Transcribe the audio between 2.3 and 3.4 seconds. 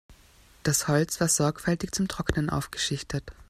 aufgeschichtet.